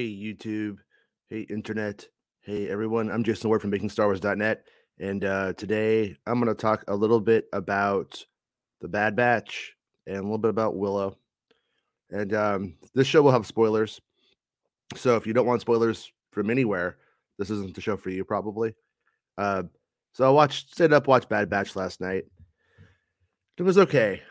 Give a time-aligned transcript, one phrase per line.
[0.00, 0.78] Hey, YouTube.
[1.28, 2.08] Hey, Internet.
[2.40, 3.10] Hey, everyone.
[3.10, 4.64] I'm Jason Ward from MakingStarWars.net.
[4.98, 8.24] And uh, today I'm going to talk a little bit about
[8.80, 9.74] The Bad Batch
[10.06, 11.18] and a little bit about Willow.
[12.08, 14.00] And um, this show will have spoilers.
[14.96, 16.96] So if you don't want spoilers from anywhere,
[17.38, 18.72] this isn't the show for you, probably.
[19.36, 19.64] Uh,
[20.14, 22.24] so I watched, stayed up, watched Bad Batch last night.
[23.58, 24.22] It was okay.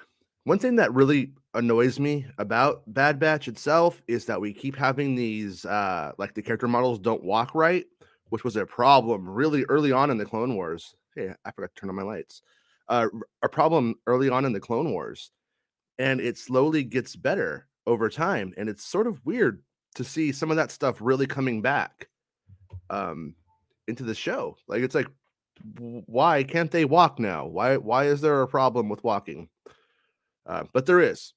[0.46, 5.16] One thing that really annoys me about Bad Batch itself is that we keep having
[5.16, 7.86] these uh like the character models don't walk right,
[8.30, 10.96] which was a problem really early on in the Clone Wars.
[11.16, 12.42] Hey, I forgot to turn on my lights.
[12.88, 13.08] Uh
[13.42, 15.32] a problem early on in the Clone Wars.
[15.98, 18.54] And it slowly gets better over time.
[18.56, 19.62] And it's sort of weird
[19.96, 22.10] to see some of that stuff really coming back
[22.90, 23.34] um
[23.88, 24.56] into the show.
[24.68, 25.08] Like it's like
[25.80, 27.46] why can't they walk now?
[27.48, 29.50] Why why is there a problem with walking?
[30.46, 31.34] Uh, but there is.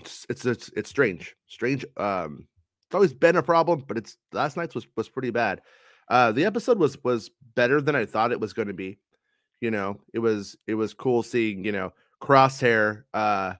[0.00, 1.34] It's, it's it's strange.
[1.46, 1.84] Strange.
[1.96, 2.46] Um,
[2.86, 5.60] it's always been a problem, but it's last night's was was pretty bad.
[6.08, 8.98] Uh, the episode was was better than I thought it was going to be.
[9.60, 13.54] You know, it was it was cool seeing you know Crosshair, uh,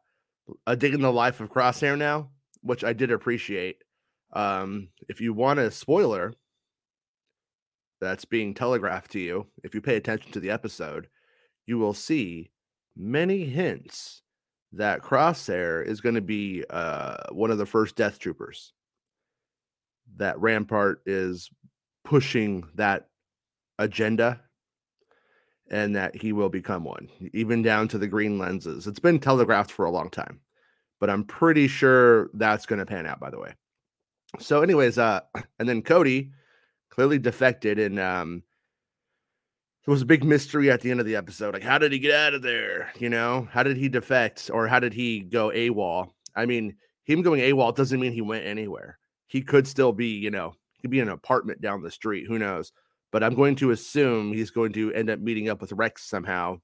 [0.66, 2.30] a dig in the life of Crosshair now,
[2.62, 3.82] which I did appreciate.
[4.32, 6.34] Um, if you want a spoiler
[8.00, 11.08] that's being telegraphed to you, if you pay attention to the episode,
[11.66, 12.50] you will see
[12.96, 14.22] many hints
[14.72, 18.72] that Crosshair is going to be uh, one of the first Death Troopers.
[20.16, 21.50] That Rampart is
[22.04, 23.08] pushing that
[23.78, 24.40] agenda
[25.70, 28.86] and that he will become one, even down to the green lenses.
[28.86, 30.40] It's been telegraphed for a long time,
[30.98, 33.52] but I'm pretty sure that's going to pan out, by the way.
[34.38, 35.20] So, anyways, uh,
[35.58, 36.32] and then Cody
[36.90, 38.42] clearly defected and um
[39.88, 41.54] there was a big mystery at the end of the episode.
[41.54, 42.92] Like, how did he get out of there?
[42.98, 46.10] You know, how did he defect or how did he go AWOL?
[46.36, 48.98] I mean, him going AWOL doesn't mean he went anywhere.
[49.28, 52.26] He could still be, you know, he could be in an apartment down the street.
[52.28, 52.70] Who knows?
[53.12, 56.60] But I'm going to assume he's going to end up meeting up with Rex somehow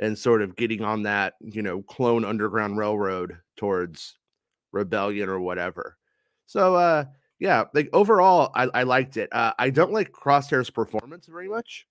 [0.00, 4.18] and sort of getting on that, you know, clone underground railroad towards
[4.72, 5.96] rebellion or whatever.
[6.46, 7.04] So, uh,
[7.38, 9.32] yeah, like overall, I, I liked it.
[9.32, 11.86] Uh, I don't like Crosshair's performance very much.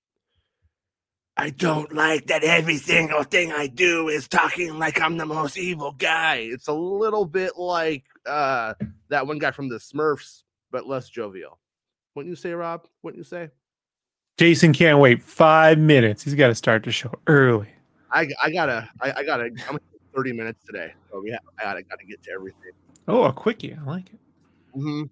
[1.37, 5.57] I don't like that every single thing I do is talking like I'm the most
[5.57, 6.35] evil guy.
[6.35, 8.73] It's a little bit like uh
[9.09, 11.59] that one guy from the Smurfs, but less jovial.
[12.15, 12.87] Wouldn't you say, Rob?
[13.03, 13.49] Wouldn't you say?
[14.37, 16.23] Jason can't wait five minutes.
[16.23, 17.69] He's got to start the show early.
[18.11, 19.77] I I gotta I, I gotta I'm
[20.15, 20.93] 30 minutes today.
[21.11, 22.71] So we have, I gotta gotta get to everything.
[23.07, 23.73] Oh, a quickie.
[23.73, 24.19] I like it.
[24.73, 25.03] hmm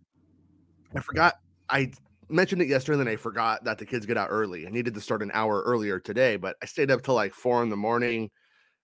[0.95, 1.91] I forgot I
[2.33, 4.67] mentioned it yesterday, and then I forgot that the kids get out early.
[4.67, 7.63] I needed to start an hour earlier today, but I stayed up till like four
[7.63, 8.29] in the morning.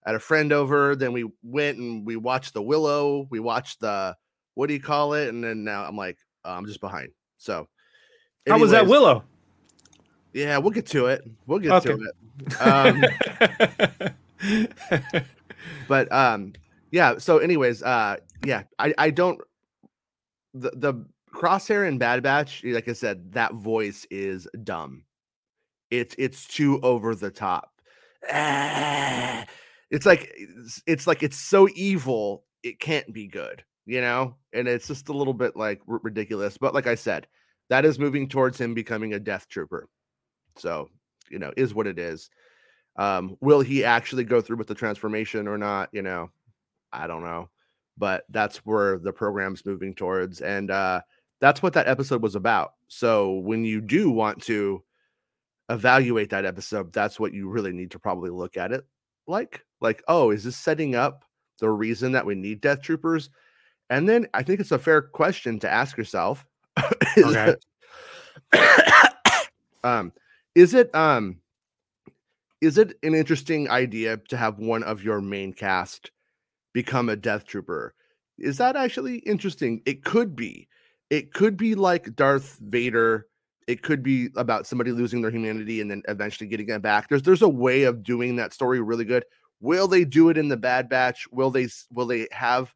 [0.06, 0.96] at a friend over.
[0.96, 3.28] Then we went and we watched the Willow.
[3.30, 4.16] We watched the
[4.56, 5.28] what do you call it?
[5.30, 7.10] And then now I'm like, uh, I'm just behind.
[7.38, 7.68] So,
[8.48, 9.24] How was that Willow?
[10.34, 11.24] Yeah, we'll get to it.
[11.48, 11.90] We'll get Okay.
[11.90, 12.62] to it.
[12.62, 13.04] Um,
[15.88, 16.54] but um,
[16.92, 17.18] yeah.
[17.18, 19.40] So, anyways, uh, yeah, I I don't
[20.54, 22.63] the the crosshair and Bad Batch.
[22.63, 25.03] Like I said, that voice is dumb.
[25.91, 27.72] It's it's too over the top.
[29.91, 34.35] It's like it's, it's like it's so evil it can't be good, you know.
[34.53, 36.59] And it's just a little bit like r- ridiculous.
[36.59, 37.25] But like I said,
[37.69, 39.88] that is moving towards him becoming a Death Trooper.
[40.57, 40.89] So
[41.29, 42.29] you know, is what it is.
[42.97, 45.89] Um, will he actually go through with the transformation or not?
[45.91, 46.29] You know,
[46.91, 47.50] I don't know,
[47.97, 51.01] but that's where the program's moving towards, and uh,
[51.41, 52.73] that's what that episode was about.
[52.88, 54.83] So when you do want to
[55.69, 58.86] evaluate that episode, that's what you really need to probably look at it
[59.27, 59.63] like.
[59.81, 61.24] Like, oh, is this setting up
[61.59, 63.30] the reason that we need Death Troopers?
[63.89, 66.45] And then I think it's a fair question to ask yourself.
[67.18, 67.56] is Okay.
[67.56, 67.65] it-
[69.83, 70.12] um,
[70.56, 71.39] is it um
[72.62, 76.12] is it an interesting idea to have one of your main cast
[76.74, 77.94] become a death trooper
[78.38, 80.68] is that actually interesting it could be
[81.09, 83.27] it could be like darth vader
[83.67, 87.23] it could be about somebody losing their humanity and then eventually getting it back there's
[87.23, 89.23] there's a way of doing that story really good
[89.59, 92.73] will they do it in the bad batch will they will they have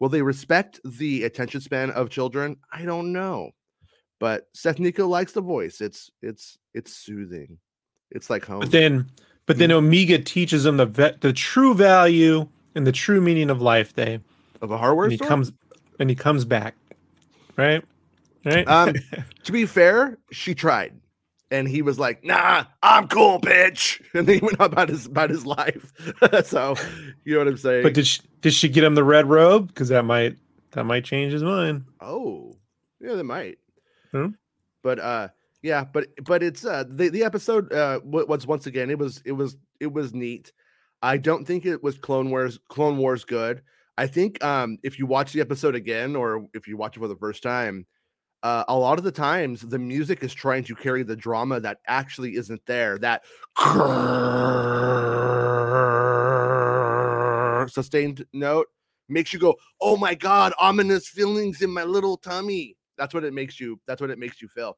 [0.00, 3.50] will they respect the attention span of children i don't know
[4.22, 5.80] but Seth Nico likes the voice.
[5.80, 7.58] It's it's it's soothing.
[8.12, 8.60] It's like home.
[8.60, 9.10] But then,
[9.46, 9.78] but then mm.
[9.78, 12.46] Omega teaches him the ve- the true value
[12.76, 13.96] and the true meaning of life.
[13.96, 14.20] Day,
[14.60, 15.26] of a hardware and he store.
[15.26, 15.52] comes
[15.98, 16.76] and he comes back,
[17.56, 17.84] right?
[18.44, 18.66] Right.
[18.66, 18.94] Um,
[19.44, 20.94] to be fair, she tried,
[21.50, 25.30] and he was like, "Nah, I'm cool, bitch," and then he went about his about
[25.30, 25.92] his life.
[26.44, 26.74] so,
[27.24, 27.82] you know what I'm saying?
[27.82, 29.68] But did she did she get him the red robe?
[29.68, 30.36] Because that might
[30.72, 31.84] that might change his mind.
[32.00, 32.56] Oh,
[33.00, 33.58] yeah, that might.
[34.10, 34.28] Hmm?
[34.82, 35.28] But uh,
[35.62, 39.32] yeah, but but it's uh the the episode uh was once again it was it
[39.32, 40.52] was it was neat.
[41.02, 43.62] I don't think it was Clone Wars Clone Wars good.
[43.98, 47.08] I think um if you watch the episode again or if you watch it for
[47.08, 47.86] the first time,
[48.42, 51.78] uh, a lot of the times the music is trying to carry the drama that
[51.86, 52.98] actually isn't there.
[52.98, 53.22] That
[57.70, 58.66] sustained note
[59.08, 63.32] makes you go, "Oh my god, ominous feelings in my little tummy." That's what it
[63.32, 63.80] makes you.
[63.86, 64.76] That's what it makes you feel.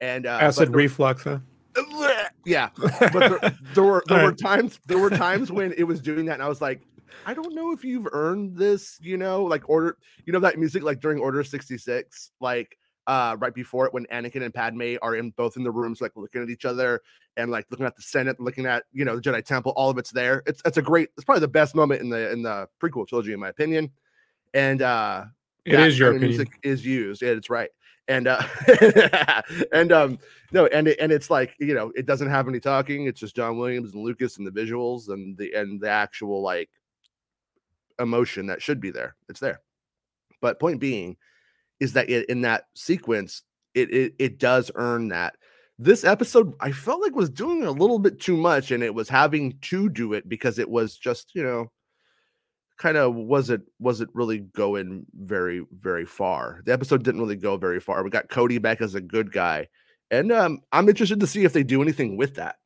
[0.00, 1.38] And uh, Acid reflux, huh?
[2.44, 2.70] yeah,
[3.12, 4.38] but there, there were there All were right.
[4.38, 6.82] times there were times when it was doing that, and I was like,
[7.26, 10.82] I don't know if you've earned this, you know, like order, you know, that music
[10.82, 12.76] like during Order sixty six, like
[13.06, 16.12] uh right before it when Anakin and Padme are in both in the rooms, like
[16.16, 17.02] looking at each other
[17.36, 19.98] and like looking at the Senate, looking at you know the Jedi Temple, all of
[19.98, 20.42] it's there.
[20.46, 23.32] It's it's a great, it's probably the best moment in the in the prequel trilogy,
[23.32, 23.90] in my opinion.
[24.54, 25.24] And uh
[25.64, 26.30] It is your opinion.
[26.30, 27.22] music is used.
[27.22, 27.70] Yeah, it's right.
[28.08, 28.42] And uh
[29.72, 30.18] and um
[30.52, 33.06] no, and it, and it's like you know, it doesn't have any talking.
[33.06, 36.70] It's just John Williams and Lucas and the visuals and the and the actual like
[38.00, 39.16] emotion that should be there.
[39.28, 39.60] It's there.
[40.40, 41.16] But point being
[41.78, 43.42] is that it, in that sequence,
[43.74, 45.34] it, it it does earn that.
[45.78, 49.08] This episode, I felt like was doing a little bit too much, and it was
[49.08, 51.70] having to do it because it was just you know
[52.78, 56.60] kind of wasn't wasn't really going very very far.
[56.64, 58.02] The episode didn't really go very far.
[58.02, 59.68] We got Cody back as a good guy,
[60.10, 62.56] and um, I'm interested to see if they do anything with that,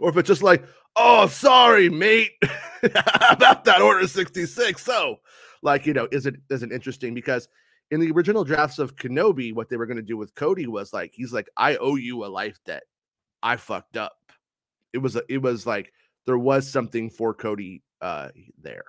[0.00, 0.64] or if it's just like,
[0.96, 2.32] oh, sorry, mate,
[2.82, 4.82] about that Order sixty six.
[4.82, 5.16] So,
[5.62, 7.48] like, you know, is it is it interesting because
[7.90, 10.92] in the original drafts of Kenobi, what they were going to do with Cody was
[10.92, 12.84] like, he's like, I owe you a life debt.
[13.42, 14.16] I fucked up.
[14.92, 15.92] It was a, it was like
[16.26, 18.28] there was something for Cody uh
[18.60, 18.84] there.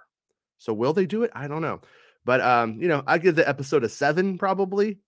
[0.57, 1.31] So will they do it?
[1.33, 1.81] I don't know.
[2.23, 4.99] But um, you know, I give the episode a seven, probably.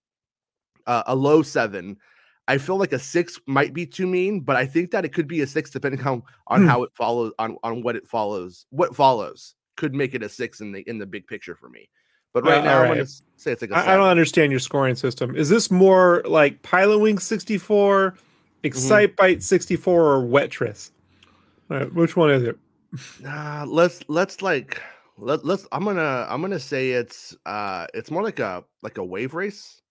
[0.86, 1.98] Uh, a low seven.
[2.48, 5.28] I feel like a six might be too mean, but I think that it could
[5.28, 6.68] be a six depending on on Hmm.
[6.68, 8.66] how it follows on on what it follows.
[8.70, 11.90] What follows could make it a six in the in the big picture for me.
[12.34, 13.06] But right Uh, now, I'm gonna
[13.38, 15.36] say it's like a I, I don't understand your scoring system.
[15.36, 18.16] Is this more like Pilotwings 64,
[18.64, 18.68] Mm-hmm.
[18.68, 20.92] Excitebike 64, or Wetrix?
[21.70, 22.58] All right, which one is it?
[23.22, 24.82] Nah, let's let's like
[25.18, 29.04] let, let's I'm gonna I'm gonna say it's uh it's more like a like a
[29.04, 29.82] wave race.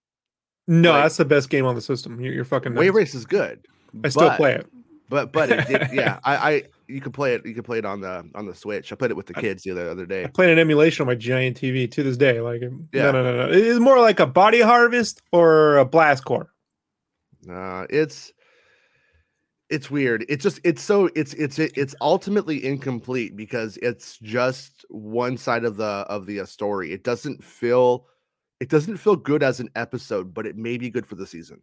[0.72, 2.20] No, Like- that's the best game on the system.
[2.20, 2.96] You're, you're fucking Wave nuts.
[2.96, 3.66] race is good.
[4.04, 4.66] I still but- play it.
[5.08, 7.84] But but it did, yeah, I I you can play it you can play it
[7.84, 8.90] on the on the Switch.
[8.92, 10.26] I played it with the I- kids the other, other I day.
[10.32, 12.40] played an emulation on my giant TV to this day.
[12.40, 12.62] Like,
[12.94, 13.10] Yeah.
[13.10, 13.52] no, no, no, no.
[13.52, 16.48] It is more like a Body Harvest or a Blast Corps.
[17.50, 18.32] Uh it's
[19.68, 20.24] it's weird.
[20.30, 25.76] It's just it's so it's it's it's ultimately incomplete because it's just one side of
[25.76, 26.90] the of the uh, story.
[26.92, 28.06] It doesn't feel
[28.62, 31.60] it doesn't feel good as an episode, but it may be good for the season.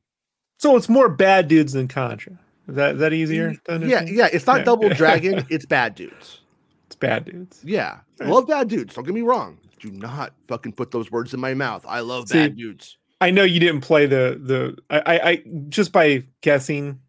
[0.60, 2.34] So it's more bad dudes than Contra.
[2.68, 3.53] Is that is that easier?
[3.65, 4.27] to Yeah, yeah.
[4.32, 4.63] It's not Yeah.
[4.65, 5.46] Double Dragon.
[5.50, 6.41] it's bad dudes.
[6.88, 7.62] It's bad dudes.
[7.63, 8.94] Yeah, I love bad dudes.
[8.94, 9.58] Don't get me wrong.
[9.79, 11.86] Do not fucking put those words in my mouth.
[11.88, 12.98] I love See, bad dudes.
[13.22, 17.00] I know you didn't play the the I I, I just by guessing.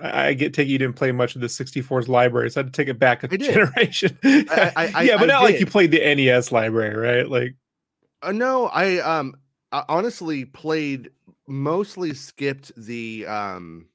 [0.00, 2.72] I I get take you didn't play much of the 64's library, so I had
[2.72, 3.40] to take it back a did.
[3.42, 4.16] generation.
[4.24, 7.28] I- yeah, but not like you played the NES library, right?
[7.28, 7.56] Like,
[8.22, 9.34] Uh, no, I um
[9.72, 11.10] I honestly played
[11.46, 13.86] mostly skipped the um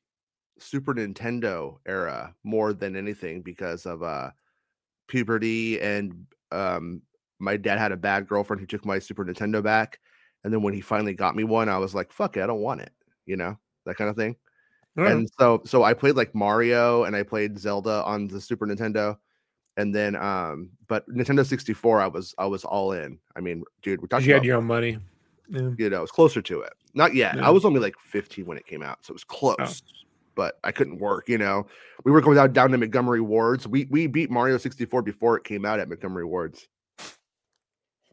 [0.57, 4.31] Super Nintendo era more than anything because of uh
[5.07, 7.01] puberty and um
[7.39, 9.99] my dad had a bad girlfriend who took my Super Nintendo back
[10.43, 12.61] and then when he finally got me one I was like fuck it I don't
[12.61, 12.91] want it
[13.25, 14.35] you know that kind of thing
[14.97, 19.17] and so so I played like Mario and I played Zelda on the Super Nintendo
[19.77, 23.19] and then um but Nintendo 64 I was I was all in.
[23.35, 24.97] I mean dude we're talking you about had your own money.
[25.49, 25.69] Yeah.
[25.77, 26.73] you know, it's closer to it.
[26.93, 27.35] Not yet.
[27.35, 27.47] Yeah.
[27.47, 29.55] I was only like 15 when it came out, so it was oh.
[29.55, 29.83] close.
[30.35, 31.65] But I couldn't work, you know.
[32.03, 33.67] We were going down, down to Montgomery Wards.
[33.67, 36.67] We we beat Mario 64 before it came out at Montgomery Wards.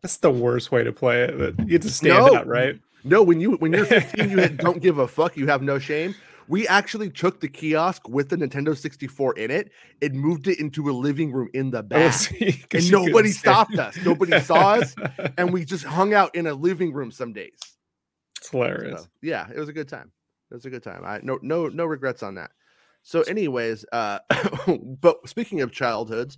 [0.02, 1.36] That's the worst way to play it.
[1.36, 2.36] But you have to stand No.
[2.36, 2.78] out, right?
[3.04, 6.14] No, when you when you're 15, you don't give a fuck, you have no shame.
[6.52, 10.90] We actually took the kiosk with the Nintendo 64 in it and moved it into
[10.90, 12.12] a living room in the Oh, back.
[12.12, 13.96] see, And nobody stopped us.
[14.04, 14.94] Nobody saw us.
[15.38, 17.58] And we just hung out in a living room some days.
[18.36, 19.00] it's hilarious.
[19.00, 20.12] So, yeah, it was a good time.
[20.50, 21.04] It was a good time.
[21.06, 22.50] I no no no regrets on that.
[23.02, 24.18] So, anyways, uh,
[25.00, 26.36] but speaking of childhoods,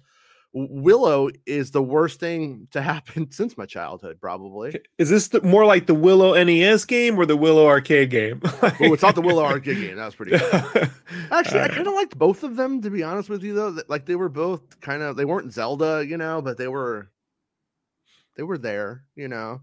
[0.56, 4.80] Willow is the worst thing to happen since my childhood, probably.
[4.98, 8.40] Is this the, more like the Willow NES game or the Willow arcade game?
[8.44, 9.96] oh, it's not the Willow arcade game.
[9.96, 10.90] That was pretty good.
[11.32, 13.76] Actually, I kind of liked both of them, to be honest with you, though.
[13.88, 17.10] Like they were both kind of they weren't Zelda, you know, but they were
[18.36, 19.60] they were there, you know.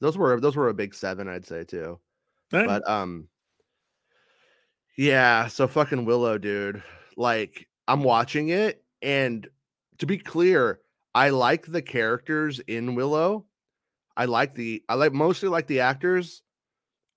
[0.00, 2.00] Those were those were a big seven, I'd say too.
[2.52, 2.66] Right.
[2.66, 3.28] But um
[4.96, 6.82] yeah, so fucking Willow, dude.
[7.18, 9.46] Like I'm watching it and
[9.98, 10.80] to be clear,
[11.14, 13.46] I like the characters in Willow.
[14.16, 16.42] I like the I like mostly like the actors.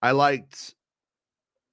[0.02, 0.76] I liked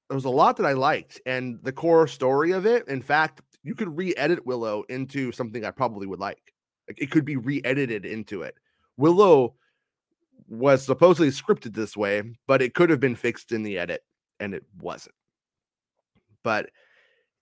[0.08, 2.86] there was a lot that I liked and the core story of it.
[2.88, 6.54] In fact, you could re-edit Willow into something I probably would like.
[6.88, 8.54] Like it could be re-edited into it.
[8.96, 9.54] Willow
[10.48, 14.04] was supposedly scripted this way, but it could have been fixed in the edit
[14.38, 15.14] and it wasn't.
[16.44, 16.70] But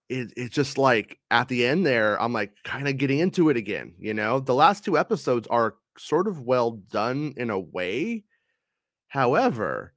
[0.09, 3.57] it, it's just like at the end there, I'm like kind of getting into it
[3.57, 3.95] again.
[3.99, 8.25] You know, the last two episodes are sort of well done in a way.
[9.09, 9.95] However,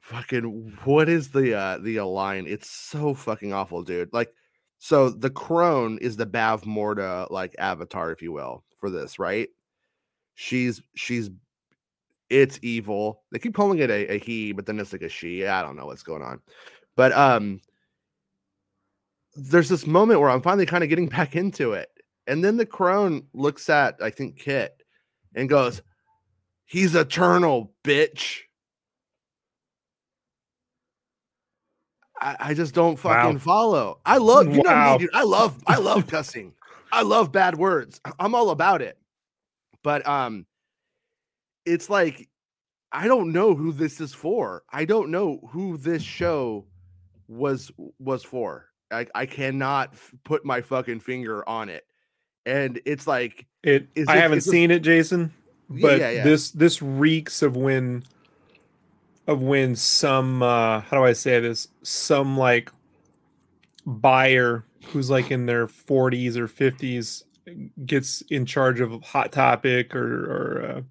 [0.00, 2.46] fucking what is the uh the line?
[2.46, 4.12] It's so fucking awful, dude.
[4.12, 4.32] Like,
[4.78, 9.48] so the crone is the Bavmorda like avatar, if you will, for this, right?
[10.34, 11.30] She's she's
[12.28, 13.22] it's evil.
[13.30, 15.46] They keep calling it a, a he, but then it's like a she.
[15.46, 16.40] I don't know what's going on.
[16.96, 17.60] But um
[19.34, 21.88] there's this moment where I'm finally kind of getting back into it.
[22.26, 24.82] And then the crone looks at, I think, Kit
[25.34, 25.82] and goes,
[26.64, 28.38] He's eternal, bitch.
[32.18, 33.38] I, I just don't fucking wow.
[33.38, 34.00] follow.
[34.06, 34.86] I love, you wow.
[34.86, 35.10] know me, dude.
[35.12, 36.54] I love, I love cussing.
[36.92, 38.00] I love bad words.
[38.18, 38.96] I'm all about it.
[39.82, 40.46] But um,
[41.66, 42.28] it's like
[42.92, 44.64] I don't know who this is for.
[44.70, 46.66] I don't know who this show
[47.26, 48.66] was was for.
[48.92, 51.84] I, I cannot f- put my fucking finger on it.
[52.44, 53.88] And it's like it.
[53.96, 55.32] I it, haven't seen it, Jason,
[55.68, 56.24] but yeah, yeah.
[56.24, 58.04] this this reeks of when
[59.26, 61.68] of when some uh how do I say this?
[61.82, 62.70] Some like
[63.86, 67.22] buyer who's like in their 40s or 50s
[67.86, 70.82] gets in charge of Hot Topic or or uh,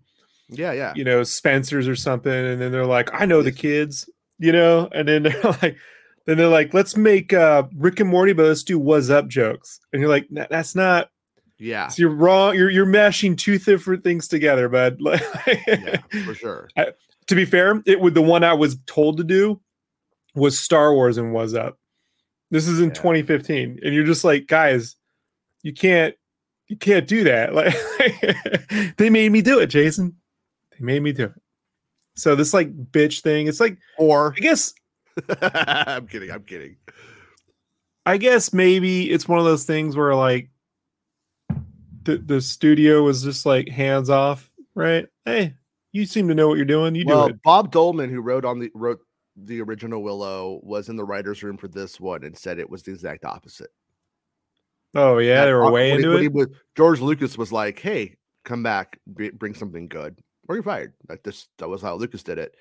[0.50, 4.10] yeah, yeah, you know Spencer's or something, and then they're like, I know the kids,
[4.38, 5.78] you know, and then they're like,
[6.26, 9.80] then they're like, let's make uh, Rick and Morty, but let's do "Was Up" jokes,
[9.92, 11.10] and you're like, that's not.
[11.58, 12.56] Yeah, so you're wrong.
[12.56, 15.00] You're you're mashing two different things together, bud.
[15.48, 16.70] yeah, for sure.
[16.76, 16.88] I,
[17.28, 19.60] to be fair, it would the one I was told to do
[20.34, 21.78] was Star Wars and "Was Up."
[22.50, 22.96] This is in yeah.
[22.96, 24.96] 2015, and you're just like, guys,
[25.64, 26.16] you can't
[26.68, 27.54] you can't do that.
[28.02, 30.16] Like they made me do it, Jason.
[30.72, 31.42] They made me do it.
[32.16, 34.74] So this like bitch thing, it's like or I guess
[35.42, 36.32] I'm kidding.
[36.32, 36.78] I'm kidding.
[38.06, 40.50] I guess maybe it's one of those things where like
[42.04, 45.08] the the studio was just like hands off, right?
[45.26, 45.56] Hey,
[45.92, 46.96] you seem to know what you're doing.
[46.96, 47.44] You well, do it.
[47.44, 49.02] Bob Dolman, who wrote on the wrote
[49.36, 52.84] the original Willow, was in the writers' room for this one and said it was
[52.84, 53.70] the exact opposite.
[54.96, 56.34] Oh yeah, they were way into it.
[56.34, 61.24] Was, George Lucas was like, "Hey, come back, bring something good, or you're fired." Like
[61.24, 62.56] this, that was how Lucas did it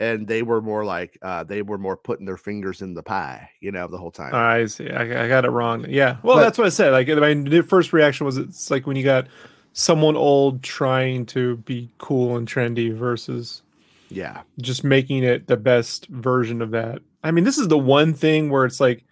[0.00, 3.50] and they were more like uh, they were more putting their fingers in the pie,
[3.60, 4.34] you know, the whole time.
[4.34, 4.90] I see.
[4.90, 5.86] I, I got it wrong.
[5.88, 6.18] Yeah.
[6.22, 6.92] Well, but, that's what I said.
[6.92, 9.26] Like, my first reaction was it's like when you got
[9.72, 13.62] someone old trying to be cool and trendy versus,
[14.08, 17.00] yeah, just making it the best version of that.
[17.24, 19.04] I mean, this is the one thing where it's like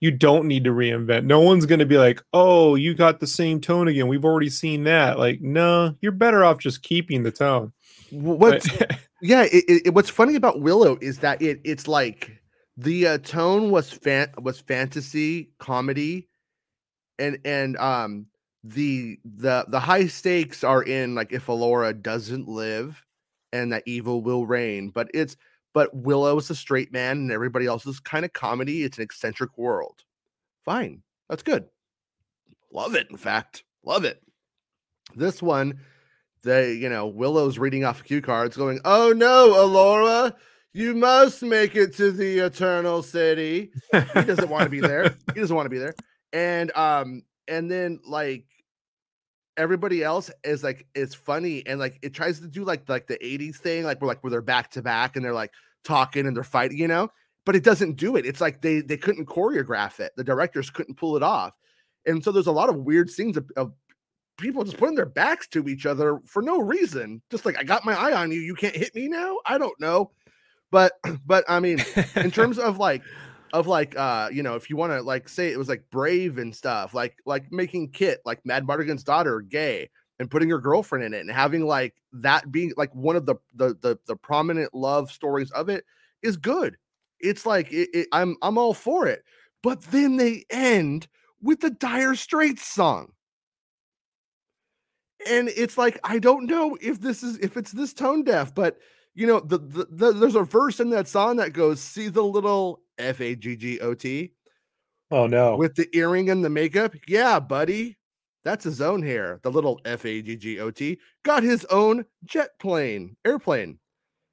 [0.00, 1.24] you don't need to reinvent.
[1.24, 4.06] No one's going to be like, "Oh, you got the same tone again.
[4.06, 7.72] We've already seen that." Like, no, you're better off just keeping the tone.
[8.10, 8.64] What?
[9.20, 12.40] yeah, it, it, what's funny about Willow is that it it's like
[12.76, 16.28] the uh, tone was fan was fantasy comedy,
[17.18, 18.26] and and um
[18.62, 23.04] the the the high stakes are in like if Elora doesn't live
[23.52, 25.36] and that evil will reign, but it's
[25.74, 28.82] but Willow is a straight man and everybody else is kind of comedy.
[28.84, 30.04] It's an eccentric world.
[30.64, 31.66] Fine, that's good.
[32.72, 33.08] Love it.
[33.10, 34.22] In fact, love it.
[35.16, 35.80] This one
[36.42, 40.34] they, you know, Willow's reading off cue cards, going, "Oh no, Elora,
[40.72, 45.14] you must make it to the Eternal City." he doesn't want to be there.
[45.34, 45.94] He doesn't want to be there.
[46.32, 48.44] And um, and then like
[49.56, 53.18] everybody else is like it's funny and like it tries to do like like the
[53.18, 55.52] 80s thing, like we're like where they're back to back and they're like
[55.84, 57.10] talking and they're fighting, you know,
[57.44, 58.26] but it doesn't do it.
[58.26, 60.12] It's like they they couldn't choreograph it.
[60.16, 61.56] The directors couldn't pull it off.
[62.06, 63.72] And so there's a lot of weird scenes of, of
[64.38, 67.20] people just putting their backs to each other for no reason.
[67.30, 69.38] Just like I got my eye on you, you can't hit me now.
[69.44, 70.12] I don't know,
[70.70, 70.92] but
[71.26, 71.84] but I mean,
[72.16, 73.02] in terms of like
[73.52, 76.38] of like uh you know if you want to like say it was like brave
[76.38, 81.04] and stuff like like making kit like mad Madmartigan's daughter gay and putting your girlfriend
[81.04, 84.74] in it and having like that being like one of the the the, the prominent
[84.74, 85.84] love stories of it
[86.22, 86.76] is good
[87.20, 89.22] it's like it, it, i'm i'm all for it
[89.62, 91.08] but then they end
[91.40, 93.12] with the dire straits song
[95.26, 98.78] and it's like i don't know if this is if it's this tone deaf but
[99.14, 102.22] you know the, the, the there's a verse in that song that goes see the
[102.22, 104.32] little f-a-g-g-o-t
[105.10, 105.56] oh no.
[105.56, 106.94] with the earring and the makeup?
[107.06, 107.96] Yeah buddy.
[108.44, 113.78] That's his own hair the little f-a-g-g-o-t got his own jet plane airplane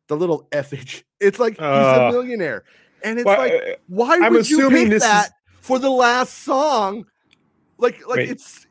[0.07, 2.63] the little f-h it's like uh, he's a millionaire.
[3.03, 5.31] And it's well, like uh, why I'm would you pick that is...
[5.61, 7.05] for the last song?
[7.77, 8.29] Like like Wait.
[8.29, 8.67] it's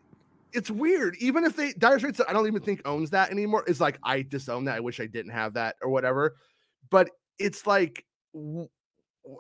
[0.55, 1.17] it's weird.
[1.19, 3.65] Even if they Dire Straits, I don't even think owns that anymore.
[3.67, 4.77] It's like I disown that.
[4.77, 6.37] I wish I didn't have that or whatever.
[6.91, 8.05] But it's like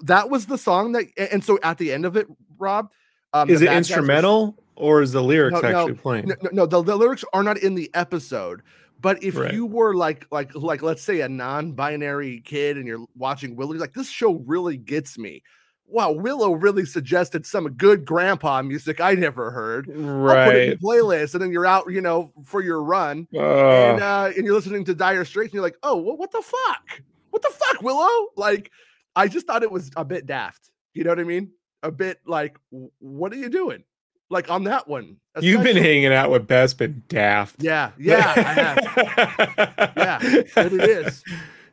[0.03, 2.27] that was the song that, and so at the end of it,
[2.59, 2.91] Rob,
[3.33, 6.27] um, is it instrumental was, or is the lyrics no, actually no, playing?
[6.27, 8.63] No, no the, the, lyrics are not in the episode.
[9.01, 9.53] But if right.
[9.53, 13.93] you were like, like, like, let's say a non-binary kid and you're watching Willie, like
[13.93, 15.43] this show really gets me
[15.87, 19.87] wow, Willow really suggested some good grandpa music I never heard.
[19.89, 20.39] Right.
[20.39, 23.39] I'll put it in playlist, and then you're out, you know, for your run, uh.
[23.39, 26.43] and uh, and you're listening to Dire Straits, and you're like, oh, well, what the
[26.43, 27.03] fuck?
[27.31, 28.29] What the fuck, Willow?
[28.37, 28.71] Like,
[29.17, 30.71] I just thought it was a bit daft.
[30.93, 31.51] You know what I mean?
[31.83, 32.59] A bit like,
[32.99, 33.85] what are you doing?
[34.31, 35.19] Like on that one.
[35.35, 35.51] Especially.
[35.51, 37.57] You've been hanging out with Bespin daft.
[37.63, 39.93] Yeah, yeah, I have.
[39.97, 41.25] yeah, it is.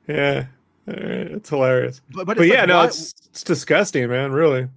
[0.07, 0.45] Yeah.
[0.97, 2.01] It's hilarious.
[2.11, 4.31] But, but, but yeah, like, no, why, it's it's disgusting, man.
[4.31, 4.67] Really.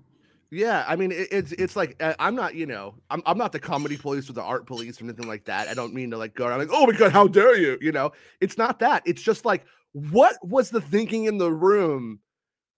[0.50, 3.50] Yeah, I mean, it, it's it's like uh, I'm not, you know, I'm I'm not
[3.50, 5.66] the comedy police or the art police or anything like that.
[5.68, 7.76] I don't mean to like go around like, oh my god, how dare you?
[7.80, 9.02] You know, it's not that.
[9.04, 12.20] It's just like, what was the thinking in the room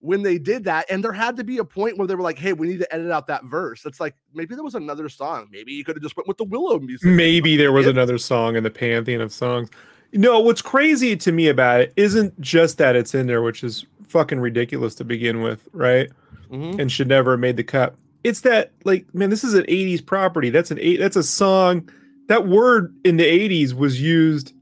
[0.01, 0.87] when they did that?
[0.89, 2.95] And there had to be a point where they were like, hey, we need to
[2.95, 3.85] edit out that verse.
[3.85, 5.49] It's like maybe there was another song.
[5.51, 7.11] Maybe you could have just went with the Willow music.
[7.11, 9.69] Maybe there was another song in the pantheon of songs.
[10.13, 13.85] No, what's crazy to me about it isn't just that it's in there, which is
[14.09, 16.11] fucking ridiculous to begin with, right?
[16.51, 16.81] Mm-hmm.
[16.81, 17.95] And should never have made the cut.
[18.25, 20.51] It's that like, man, this is an '80s property.
[20.51, 20.99] That's an eight.
[20.99, 21.89] That's a song.
[22.29, 24.53] That word in the '80s was used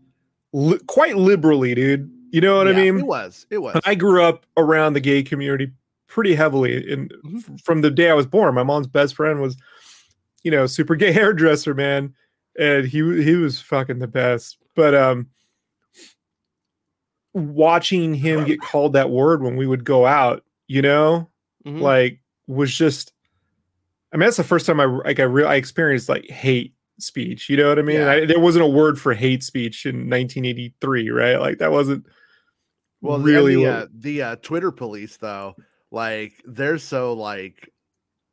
[0.52, 2.11] li- quite liberally, dude.
[2.30, 2.98] You know what yeah, I mean?
[2.98, 3.46] It was.
[3.50, 3.80] It was.
[3.85, 5.70] I grew up around the gay community
[6.09, 7.57] pretty heavily, and mm-hmm.
[7.57, 9.57] from the day I was born, my mom's best friend was,
[10.42, 12.14] you know, super gay hairdresser, man,
[12.59, 14.59] and he he was fucking the best.
[14.75, 15.29] But um,
[17.33, 21.29] watching him get called that word when we would go out, you know,
[21.67, 21.81] mm-hmm.
[21.81, 23.12] like was just.
[24.12, 27.49] I mean, that's the first time I like I real I experienced like hate speech.
[27.49, 28.01] You know what I mean?
[28.01, 28.11] Yeah.
[28.11, 31.37] I, there wasn't a word for hate speech in 1983, right?
[31.37, 32.07] Like that wasn't.
[33.01, 35.57] Well, really, the uh, the uh, Twitter police though,
[35.90, 37.71] like they're so like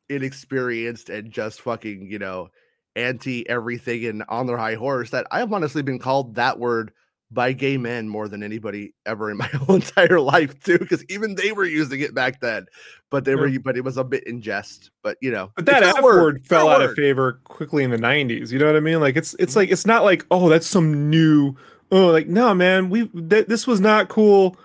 [0.08, 2.48] inexperienced and just fucking you know
[2.96, 6.92] anti everything and on their high horse that I've honestly been called that word
[7.32, 11.34] by gay men more than anybody ever in my whole entire life too because even
[11.34, 12.66] they were using it back then
[13.10, 15.82] but they were but it was a bit in jest but you know but that
[15.82, 16.90] F word, word fell out word.
[16.90, 19.60] of favor quickly in the 90s you know what i mean like it's it's mm-hmm.
[19.60, 21.54] like it's not like oh that's some new
[21.90, 24.56] oh like no man we th- this was not cool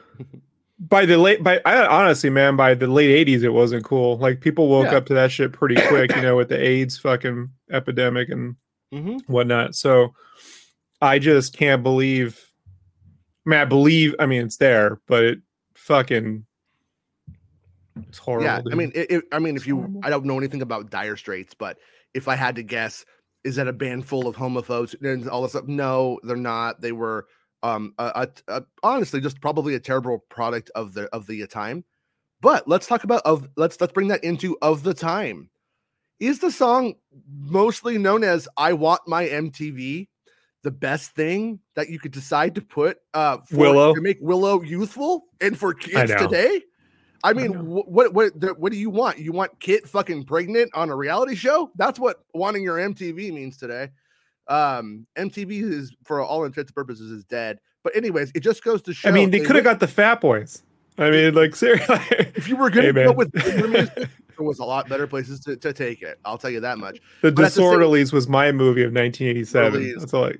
[0.79, 4.41] by the late by I, honestly man by the late 80s it wasn't cool like
[4.41, 4.97] people woke yeah.
[4.97, 8.55] up to that shit pretty quick you know with the aids fucking epidemic and
[8.93, 9.17] mm-hmm.
[9.31, 10.13] whatnot so
[11.01, 12.47] i just can't believe
[13.47, 14.13] I mean, I believe.
[14.19, 15.39] I mean, it's there, but it
[15.73, 16.45] fucking
[18.09, 18.45] it's horrible.
[18.45, 18.73] Yeah, dude.
[18.73, 21.53] I mean, it, it, I mean, if you, I don't know anything about Dire Straits,
[21.53, 21.77] but
[22.13, 23.05] if I had to guess,
[23.45, 25.65] is that a band full of homophobes and all this stuff?
[25.65, 26.81] No, they're not.
[26.81, 27.27] They were,
[27.63, 31.85] um, a, a, a, honestly, just probably a terrible product of the of the time.
[32.41, 35.49] But let's talk about of let's let's bring that into of the time.
[36.19, 36.95] Is the song
[37.29, 40.07] mostly known as "I Want My MTV"?
[40.63, 44.61] the best thing that you could decide to put uh for, Willow to make Willow
[44.61, 46.61] youthful and for kids I today?
[47.23, 49.17] I mean, I what what what do you want?
[49.17, 51.71] You want Kit fucking pregnant on a reality show?
[51.75, 53.89] That's what wanting your MTV means today.
[54.47, 57.59] Um, MTV is for all intents and purposes is dead.
[57.83, 59.09] But anyways, it just goes to show.
[59.09, 60.63] I mean, they could have got the Fat Boys.
[60.97, 61.99] I mean, like seriously,
[62.35, 65.55] if you were going to go with music, there was a lot better places to,
[65.57, 66.19] to take it.
[66.25, 66.99] I'll tell you that much.
[67.21, 69.95] The but Disorderlies was my movie of 1987.
[69.99, 70.25] That's all.
[70.25, 70.33] I,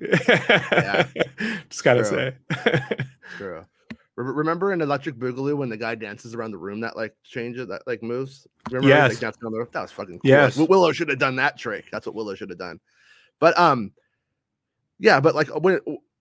[0.72, 1.06] yeah,
[1.68, 2.34] just gotta say.
[3.36, 3.64] True.
[4.16, 7.82] Remember in Electric Boogaloo when the guy dances around the room that like changes that
[7.86, 8.48] like moves?
[8.68, 9.22] Remember yes.
[9.22, 9.34] Like,
[9.70, 10.28] that was fucking cool.
[10.28, 10.56] Yes.
[10.56, 11.84] Like, Willow should have done that trick.
[11.92, 12.80] That's what Willow should have done.
[13.38, 13.92] But um,
[14.98, 15.78] yeah, but like when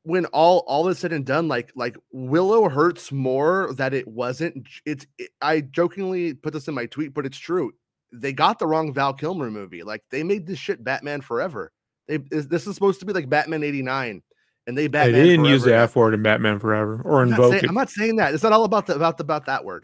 [0.08, 4.66] when all all is said and done, like like Willow hurts more that it wasn't.
[4.86, 7.74] It's it, I jokingly put this in my tweet, but it's true.
[8.14, 9.84] They got the wrong Val Kilmer movie.
[9.84, 11.74] Like they made this shit Batman Forever.
[12.08, 14.24] They this is supposed to be like Batman '89,
[14.66, 15.14] and they Batman.
[15.14, 17.70] They didn't Forever use the F word in Batman Forever or invoke saying, it.
[17.70, 18.34] I'm not saying that.
[18.34, 19.84] It's not all about the about the, about that word.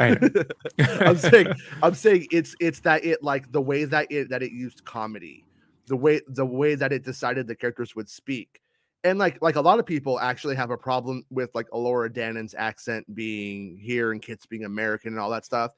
[0.00, 0.18] I
[0.78, 1.46] am saying
[1.80, 5.44] I'm saying it's it's that it like the way that it that it used comedy,
[5.86, 8.60] the way the way that it decided the characters would speak
[9.04, 12.54] and like like a lot of people actually have a problem with like Elora Danan's
[12.54, 15.72] accent being here and Kit's being American and all that stuff.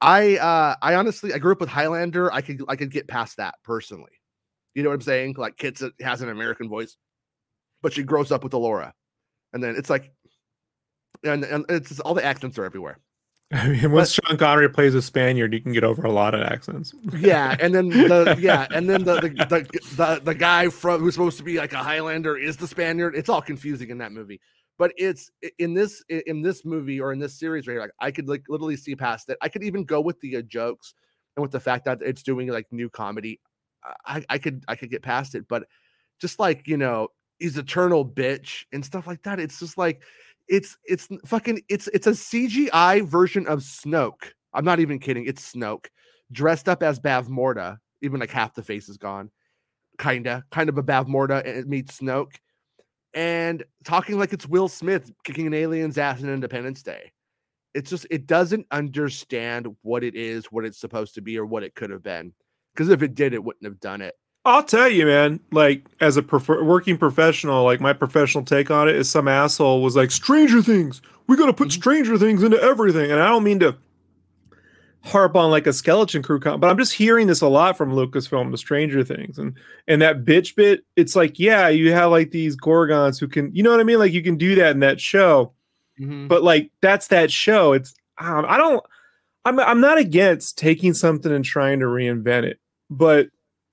[0.00, 2.32] I uh I honestly I grew up with Highlander.
[2.32, 4.12] I could I could get past that personally.
[4.74, 5.34] You know what I'm saying?
[5.36, 6.96] Like Kit's has an American voice,
[7.82, 8.92] but she grows up with Elora,
[9.52, 10.12] and then it's like,
[11.24, 13.00] and and it's just, all the accents are everywhere.
[13.50, 16.34] I mean, once but, Sean Connery plays a Spaniard, you can get over a lot
[16.34, 16.94] of accents.
[17.16, 21.14] yeah, and then the yeah, and then the the, the the the guy from who's
[21.14, 23.16] supposed to be like a Highlander is the Spaniard.
[23.16, 24.40] It's all confusing in that movie.
[24.76, 28.10] But it's in this in this movie or in this series right here, like I
[28.10, 29.38] could like literally see past it.
[29.40, 30.94] I could even go with the uh, jokes
[31.36, 33.40] and with the fact that it's doing like new comedy.
[34.04, 35.64] I I could I could get past it, but
[36.20, 37.08] just like you know,
[37.38, 39.40] he's eternal bitch and stuff like that.
[39.40, 40.02] It's just like
[40.48, 44.32] it's it's fucking it's it's a CGI version of Snoke.
[44.52, 45.26] I'm not even kidding.
[45.26, 45.86] It's Snoke
[46.32, 47.78] dressed up as Bavmorda.
[48.02, 49.30] Even like half the face is gone.
[49.98, 52.36] Kinda, kind of a Bavmorda and it meets Snoke,
[53.14, 57.12] and talking like it's Will Smith kicking an alien's ass in Independence Day.
[57.74, 61.62] It's just it doesn't understand what it is, what it's supposed to be, or what
[61.62, 62.32] it could have been.
[62.72, 64.14] Because if it did, it wouldn't have done it.
[64.44, 65.40] I'll tell you, man.
[65.52, 69.82] Like as a prefer- working professional, like my professional take on it is some asshole
[69.82, 71.80] was like, "Stranger Things, we got to put mm-hmm.
[71.80, 73.76] Stranger Things into everything." And I don't mean to
[75.02, 77.92] harp on like a skeleton crew, con- but I'm just hearing this a lot from
[77.92, 79.54] Lucasfilm, the Stranger Things, and
[79.86, 80.84] and that bitch bit.
[80.96, 83.98] It's like, yeah, you have like these Gorgons who can, you know what I mean?
[83.98, 85.52] Like you can do that in that show,
[86.00, 86.28] mm-hmm.
[86.28, 87.72] but like that's that show.
[87.72, 88.84] It's um, I don't.
[89.44, 93.28] I'm I'm not against taking something and trying to reinvent it, but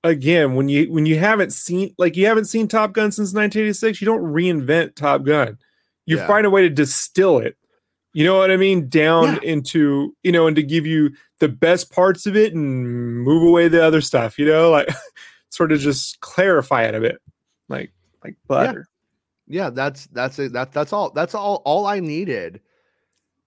[0.06, 4.00] again when you when you haven't seen like you haven't seen top gun since 1986
[4.00, 5.58] you don't reinvent top gun.
[6.06, 6.26] You yeah.
[6.26, 7.56] find a way to distill it.
[8.12, 8.88] You know what i mean?
[8.88, 9.50] Down yeah.
[9.50, 13.68] into you know and to give you the best parts of it and move away
[13.68, 14.88] the other stuff you know like
[15.50, 17.20] sort of just clarify it a bit
[17.68, 17.92] like
[18.24, 18.88] like butter.
[19.46, 20.52] Yeah, yeah that's that's it.
[20.52, 22.60] That, that's all that's all all i needed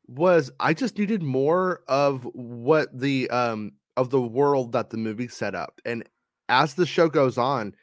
[0.07, 5.27] was i just needed more of what the um of the world that the movie
[5.27, 5.81] set up.
[5.83, 6.07] And
[6.49, 7.73] as the show goes on,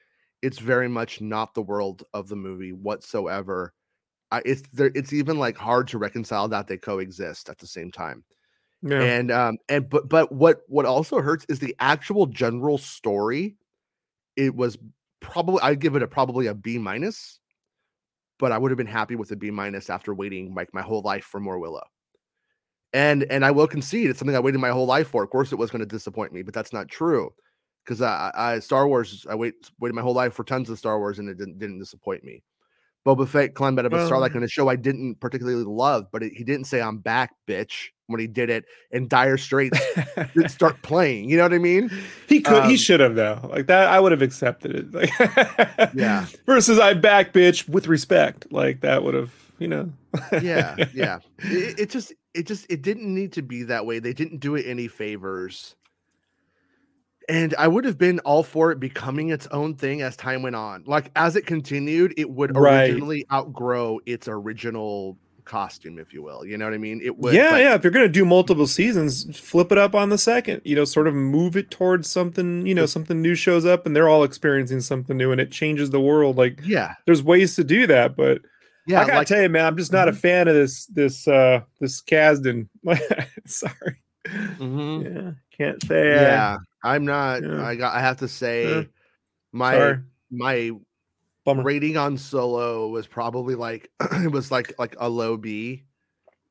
[0.43, 3.73] it's very much not the world of the movie whatsoever.
[4.31, 4.91] I, it's there.
[4.95, 8.25] It's even like hard to reconcile that they coexist at the same time.
[8.83, 9.01] Yeah.
[9.01, 13.57] And um and but but what what also hurts is the actual general story.
[14.37, 14.77] It was
[15.21, 17.41] probably I'd give it a probably a B minus,
[18.39, 21.03] but I would have been happy with a B minus after waiting like my whole
[21.03, 21.85] life for more Willow.
[22.93, 25.23] And and I will concede it's something I waited my whole life for.
[25.23, 27.33] Of course, it was going to disappoint me, but that's not true
[27.87, 30.99] because I, I Star Wars I wait waited my whole life for tons of Star
[30.99, 32.43] Wars and it didn't didn't disappoint me.
[33.07, 36.07] Boba Fett climbed out of a well, Starlight in a show I didn't particularly love,
[36.11, 38.65] but it, he didn't say "I'm back, bitch" when he did it.
[38.91, 39.79] And Dire Straits
[40.35, 41.31] didn't start playing.
[41.31, 41.89] You know what I mean?
[42.29, 43.49] He could, um, he should have though.
[43.49, 44.93] Like that, I would have accepted it.
[44.93, 45.11] Like,
[45.95, 46.27] yeah.
[46.47, 48.51] Versus "I'm back, bitch" with respect.
[48.51, 49.93] Like that would have, you know.
[50.43, 51.21] yeah, yeah.
[51.39, 54.01] It, it just, it just, it didn't need to be that way.
[54.01, 55.77] They didn't do it any favors
[57.29, 60.57] and I would have been all for it becoming its own thing as time went
[60.57, 60.85] on.
[60.87, 63.39] Like as it continued, it would originally right.
[63.39, 66.45] outgrow its original costume, if you will.
[66.45, 67.01] You know what I mean?
[67.03, 67.33] It would.
[67.33, 67.75] Yeah, yeah.
[67.75, 70.61] If you're gonna do multiple seasons, flip it up on the second.
[70.65, 72.67] You know, sort of move it towards something.
[72.67, 75.91] You know, something new shows up, and they're all experiencing something new, and it changes
[75.91, 76.37] the world.
[76.37, 78.43] Like, yeah, there's ways to do that, but.
[78.89, 80.17] Yeah, I gotta like, tell you, man, I'm just not mm-hmm.
[80.17, 82.69] a fan of this this uh this Kasdan.
[83.47, 84.01] Sorry.
[84.29, 85.03] Mm-hmm.
[85.03, 86.11] Yeah, can't say.
[86.11, 87.43] Yeah, I'm not.
[87.43, 87.67] Yeah.
[87.67, 87.95] I got.
[87.95, 88.83] I have to say, yeah.
[89.53, 89.99] my Sorry.
[90.31, 90.71] my
[91.45, 91.63] Bummer.
[91.63, 95.83] rating on Solo was probably like it was like like a low B,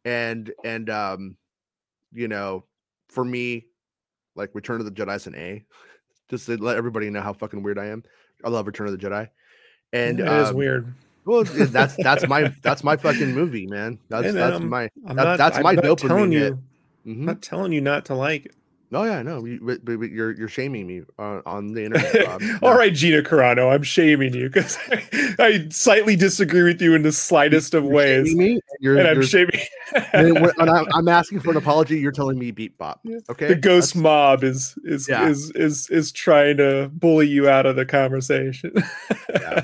[0.03, 1.37] and and um,
[2.13, 2.65] you know,
[3.07, 3.67] for me,
[4.35, 5.65] like Return of the Jedi is an A,
[6.29, 8.03] just to let everybody know how fucking weird I am.
[8.43, 9.29] I love Return of the Jedi,
[9.93, 10.93] and it um, is weird.
[11.23, 13.99] Well, that's that's my that's my fucking movie, man.
[14.09, 16.59] That's hey, man, that's I'm, my that, not, that's my I'm dopamine you,
[17.05, 17.19] Mm-hmm.
[17.21, 18.55] I'm not telling you not to like it.
[18.93, 22.41] Oh yeah, no, you, but, but you're you're shaming me on, on the internet.
[22.63, 27.01] All right, Gina Carano, I'm shaming you because I, I, slightly disagree with you in
[27.01, 28.35] the slightest of you're ways.
[28.35, 29.59] Me, you're, and I'm shaming.
[30.13, 31.99] and I'm, I'm, asking for an apology.
[31.99, 33.01] You're telling me beat bop.
[33.29, 33.47] Okay.
[33.47, 34.03] The ghost That's...
[34.03, 35.27] mob is is, yeah.
[35.27, 38.71] is is is trying to bully you out of the conversation.
[39.33, 39.63] Yeah.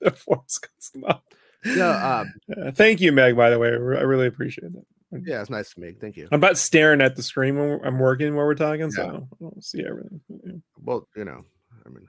[0.00, 1.20] the force ghost mob.
[1.64, 2.20] Yeah.
[2.20, 3.36] Um, uh, thank you, Meg.
[3.36, 4.84] By the way, I really appreciate that.
[5.12, 6.00] Yeah, it's nice to meet.
[6.00, 6.28] Thank you.
[6.32, 8.88] I'm about staring at the screen when I'm working while we're talking, yeah.
[8.90, 10.20] so I don't see everything.
[10.28, 10.52] Yeah.
[10.82, 11.44] Well, you know,
[11.86, 12.06] I mean,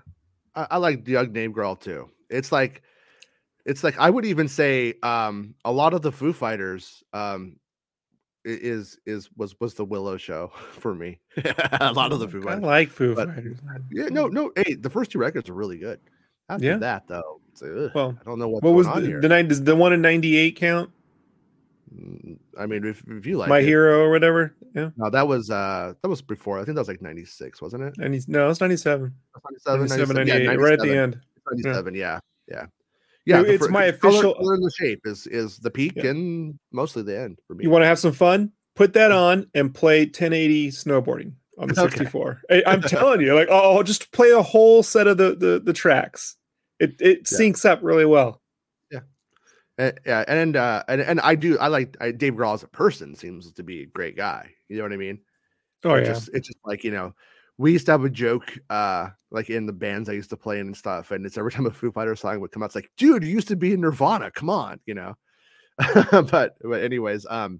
[0.56, 2.10] I, I like Doug Name Girl too.
[2.30, 2.82] It's like,
[3.66, 7.58] it's like I would even say um, a lot of the Foo Fighters um,
[8.44, 11.20] is is was was the Willow show for me.
[11.82, 12.64] a lot of the Foo Fighters.
[12.64, 13.60] I like Foo but, Fighters.
[13.92, 14.52] Yeah, no, no.
[14.56, 16.00] Hey, the first two records are really good.
[16.48, 16.78] After yeah.
[16.78, 17.42] that, though,
[17.96, 18.64] well, I don't know what.
[18.64, 20.92] What was the, the, the one in '98 count?
[21.94, 23.66] Mm, I mean, if, if you like my it.
[23.66, 24.90] hero or whatever, yeah.
[24.98, 26.60] No, that was uh that was before.
[26.60, 27.98] I think that was like ninety six, wasn't it?
[27.98, 29.14] 90, no, it's 97.
[29.68, 31.20] 97, 97, 97 yeah, right at the end.
[31.52, 32.66] Ninety seven, yeah, yeah,
[33.26, 33.42] yeah.
[33.42, 34.34] yeah it's my official.
[34.34, 36.08] Color, in the shape is is the peak yeah.
[36.08, 37.64] and mostly the end for me.
[37.64, 38.52] You want to have some fun?
[38.76, 42.42] Put that on and play 1080 snowboarding on the 64.
[42.50, 42.64] Okay.
[42.66, 46.36] I'm telling you, like, oh, just play a whole set of the the, the tracks.
[46.80, 47.38] It it yeah.
[47.38, 48.42] syncs up really well.
[49.78, 52.68] And, yeah, and uh, and and I do I like I, Dave Grohl as a
[52.68, 54.52] person seems to be a great guy.
[54.70, 55.20] You know what I mean?
[55.84, 56.14] Oh it's yeah.
[56.14, 57.14] Just, it's just like you know,
[57.58, 60.60] we used to have a joke uh like in the bands I used to play
[60.60, 62.76] in and stuff, and it's every time a Foo Fighter song would come out, it's
[62.76, 64.32] like, dude, you used to be in Nirvana.
[64.32, 65.16] Come on, you know.
[66.12, 67.60] but but anyways, um,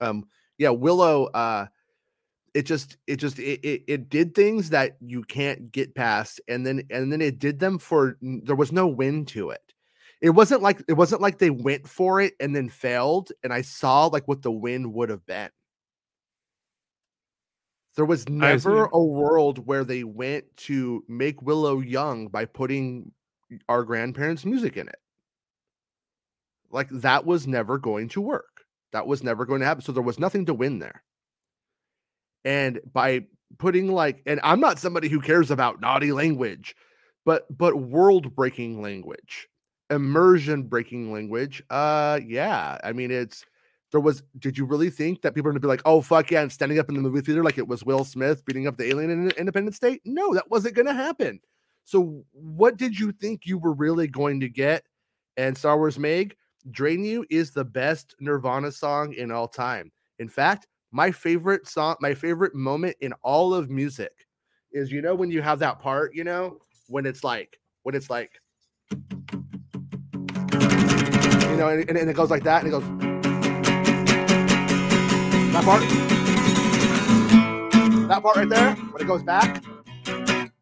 [0.00, 0.26] um,
[0.58, 1.26] yeah, Willow.
[1.26, 1.66] Uh,
[2.52, 6.66] it just it just it, it, it did things that you can't get past, and
[6.66, 9.62] then and then it did them for there was no win to it
[10.22, 13.60] it wasn't like it wasn't like they went for it and then failed and i
[13.60, 15.50] saw like what the win would have been.
[17.94, 23.12] There was never a world where they went to make willow young by putting
[23.68, 24.96] our grandparents music in it.
[26.70, 28.64] Like that was never going to work.
[28.92, 29.82] That was never going to happen.
[29.82, 31.02] So there was nothing to win there.
[32.46, 33.26] And by
[33.58, 36.74] putting like and i'm not somebody who cares about naughty language
[37.24, 39.48] but but world breaking language
[39.92, 41.62] immersion breaking language.
[41.70, 42.78] Uh, yeah.
[42.82, 43.44] I mean, it's
[43.92, 44.22] there was.
[44.38, 46.78] Did you really think that people are gonna be like, oh fuck yeah, and standing
[46.78, 49.30] up in the movie theater like it was Will Smith beating up the alien in
[49.32, 50.00] Independence Day?
[50.04, 51.40] No, that wasn't gonna happen.
[51.84, 54.84] So, what did you think you were really going to get?
[55.36, 56.36] And Star Wars Meg,
[56.70, 59.90] Drain You is the best Nirvana song in all time.
[60.18, 64.12] In fact, my favorite song, my favorite moment in all of music
[64.72, 68.10] is you know when you have that part, you know, when it's like when it's
[68.10, 68.40] like
[71.62, 72.84] know, and, and it goes like that, and it goes
[75.52, 75.82] that part,
[78.08, 79.62] that part right there, when it goes back.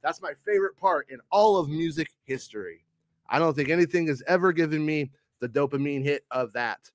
[0.02, 2.84] That's my favorite part in all of music history.
[3.28, 5.10] I don't think anything has ever given me
[5.40, 6.90] the dopamine hit of that.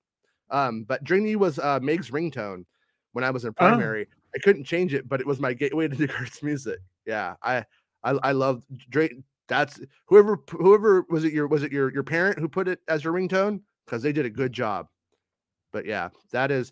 [0.49, 2.65] Um, but Drain You was uh, Meg's ringtone
[3.13, 3.53] when I was in oh.
[3.53, 4.07] primary.
[4.09, 4.15] Oh.
[4.35, 6.79] I couldn't change it, but it was my gateway to Kurt's music.
[7.05, 7.63] Yeah, I
[8.03, 9.13] I, I love Drake.
[9.47, 13.03] That's whoever whoever was it your was it your your parent who put it as
[13.03, 13.61] your ringtone?
[13.86, 14.88] Because they did a good job.
[15.71, 16.71] But yeah, that is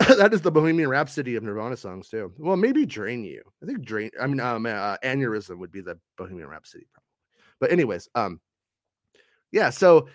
[0.18, 2.32] that is the Bohemian Rhapsody of Nirvana songs too.
[2.38, 3.42] Well, maybe Drain You.
[3.62, 4.10] I think Drain.
[4.20, 7.08] I mean, um, uh, Aneurysm would be the Bohemian Rhapsody, probably.
[7.60, 8.40] But anyways, um,
[9.52, 9.70] yeah.
[9.70, 10.08] So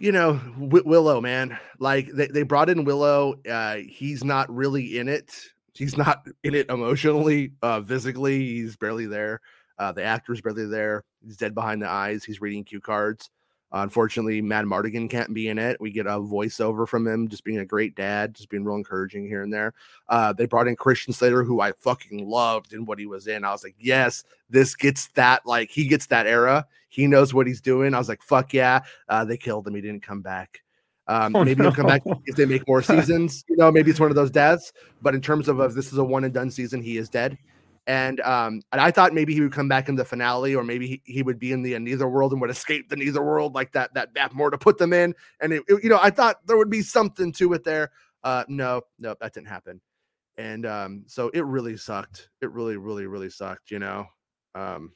[0.00, 3.36] you know, w- Willow, man, like they, they brought in Willow.
[3.48, 5.32] Uh, he's not really in it.
[5.74, 8.38] He's not in it emotionally, uh, physically.
[8.38, 9.40] He's barely there.
[9.78, 11.04] Uh, the actor's barely there.
[11.24, 12.24] He's dead behind the eyes.
[12.24, 13.30] He's reading cue cards.
[13.72, 15.80] Uh, unfortunately, Madmartigan can't be in it.
[15.80, 19.26] We get a voiceover from him, just being a great dad, just being real encouraging
[19.26, 19.74] here and there.
[20.08, 23.44] Uh, they brought in Christian Slater, who I fucking loved in what he was in.
[23.44, 26.66] I was like, yes, this gets that, like, he gets that era.
[26.88, 27.94] He knows what he's doing.
[27.94, 28.80] I was like, fuck yeah.
[29.08, 29.74] Uh, they killed him.
[29.74, 30.60] He didn't come back.
[31.06, 31.64] Um, oh, maybe no.
[31.64, 33.44] he'll come back if they make more seasons.
[33.48, 34.72] You know, maybe it's one of those deaths.
[35.02, 37.36] But in terms of, of this is a one and done season, he is dead.
[37.86, 40.86] And um, and I thought maybe he would come back in the finale, or maybe
[40.86, 43.72] he, he would be in the Neither World and would escape the Neither World like
[43.72, 45.14] that that that more to put them in.
[45.40, 47.90] And it, it, you know, I thought there would be something to it there.
[48.22, 49.82] Uh, no, no, that didn't happen.
[50.38, 52.30] And um, so it really sucked.
[52.40, 53.70] It really, really, really sucked.
[53.70, 54.06] You know,
[54.54, 54.92] um,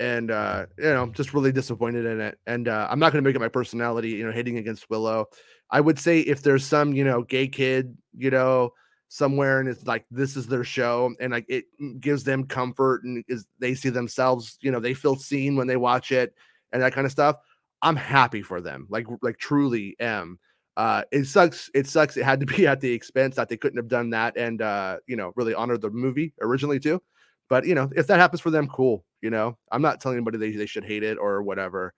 [0.00, 2.38] and uh, you know, just really disappointed in it.
[2.46, 5.26] And uh, I'm not going to make it my personality, you know, hitting against Willow.
[5.70, 8.70] I would say if there's some, you know, gay kid, you know,
[9.08, 11.64] somewhere and it's like this is their show and like it
[12.00, 15.76] gives them comfort and is they see themselves you know they feel seen when they
[15.76, 16.34] watch it
[16.72, 17.36] and that kind of stuff
[17.80, 20.38] i'm happy for them like like truly am
[20.78, 21.68] uh, it sucks.
[21.74, 22.16] It sucks.
[22.16, 24.98] It had to be at the expense that they couldn't have done that and uh,
[25.06, 27.02] you know really honored the movie originally too.
[27.50, 29.04] But you know, if that happens for them, cool.
[29.20, 31.92] You know, I'm not telling anybody they, they should hate it or whatever.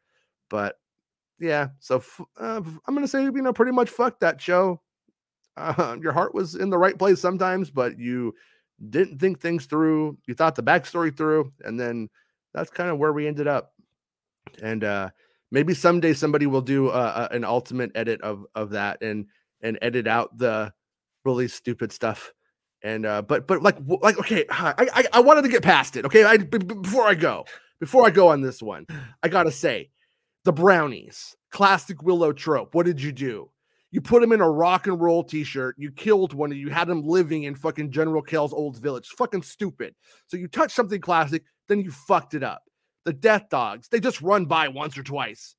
[0.49, 0.77] But
[1.39, 4.81] yeah, so f- uh, I'm gonna say you know pretty much fuck that show.
[5.61, 8.35] Uh, your heart was in the right place sometimes, but you
[8.89, 10.17] didn't think things through.
[10.27, 12.09] You thought the backstory through, and then
[12.55, 13.73] that's kind of where we ended up.
[14.63, 15.11] And uh,
[15.51, 19.27] maybe someday somebody will do uh, an ultimate edit of of that and
[19.63, 20.73] and edit out the
[21.25, 22.33] really stupid stuff
[22.83, 26.05] and uh but but like like okay i i, I wanted to get past it
[26.07, 27.45] okay I, b- before i go
[27.79, 28.87] before i go on this one
[29.23, 29.91] i gotta say
[30.45, 33.51] the brownies classic willow trope what did you do
[33.91, 37.03] you put him in a rock and roll t-shirt you killed one you had him
[37.03, 39.95] living in fucking general Kael's old village fucking stupid
[40.27, 42.63] so you touch something classic then you fucked it up
[43.05, 45.57] the death dogs they just run by once or twice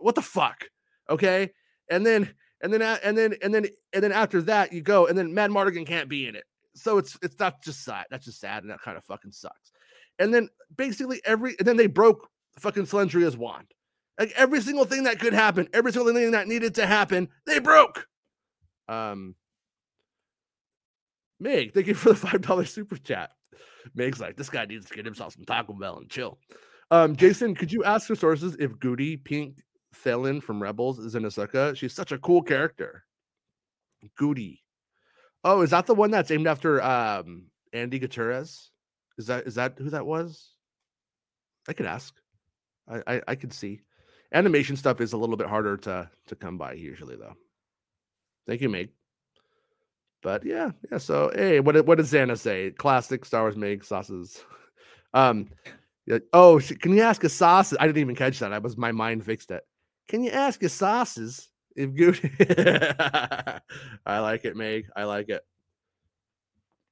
[0.00, 0.64] what the fuck
[1.10, 1.50] okay
[1.90, 5.18] and then and then and then and then and then after that you go and
[5.18, 6.44] then Madmartigan can't be in it.
[6.74, 8.06] So it's it's not just sad.
[8.10, 9.72] That's just sad and that kind of fucking sucks.
[10.18, 13.66] And then basically every and then they broke fucking Cherlindrea's wand.
[14.22, 17.58] Like every single thing that could happen, every single thing that needed to happen, they
[17.58, 18.06] broke.
[18.86, 19.34] Um
[21.40, 23.30] Meg, thank you for the five dollar super chat.
[23.96, 26.38] Meg's like, this guy needs to get himself some Taco Bell and chill.
[26.92, 29.56] Um, Jason, could you ask your sources if Goody Pink
[29.92, 31.76] Thelen from Rebels is in Ahsoka.
[31.76, 33.02] She's such a cool character.
[34.16, 34.62] Goody.
[35.42, 38.70] Oh, is that the one that's aimed after um Andi Gutierrez?
[39.18, 40.52] Is that is that who that was?
[41.68, 42.14] I could ask.
[42.88, 43.80] I, I I could see.
[44.32, 47.34] Animation stuff is a little bit harder to to come by usually though.
[48.46, 48.90] Thank you, Meg.
[50.22, 50.98] But yeah, yeah.
[50.98, 52.70] So hey, what what does Xana say?
[52.70, 54.42] Classic Star Wars Meg sauces.
[55.14, 55.48] um,
[56.06, 57.74] yeah, oh, can you ask a sauce?
[57.78, 58.52] I didn't even catch that.
[58.52, 59.62] I was my mind fixed it.
[60.08, 62.18] Can you ask a sauces if good?
[64.06, 64.86] I like it, Meg.
[64.96, 65.44] I like it.